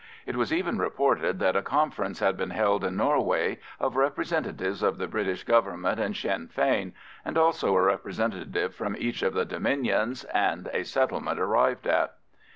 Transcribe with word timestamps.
It 0.25 0.35
was 0.35 0.51
even 0.51 0.79
reported 0.79 1.37
that 1.37 1.55
a 1.55 1.61
conference 1.61 2.21
had 2.21 2.35
been 2.35 2.49
held 2.49 2.83
in 2.83 2.95
Norway 2.97 3.59
of 3.79 3.95
representatives 3.95 4.81
of 4.81 4.97
the 4.97 5.07
British 5.07 5.43
Government 5.43 5.99
and 5.99 6.17
Sinn 6.17 6.47
Fein, 6.47 6.93
and 7.23 7.37
also 7.37 7.75
a 7.75 7.81
representative 7.83 8.73
from 8.73 8.95
each 8.97 9.21
of 9.21 9.35
the 9.35 9.45
Dominions, 9.45 10.23
and 10.33 10.67
a 10.73 10.85
settlement 10.85 11.39
arrived 11.39 11.85
at. 11.85 12.15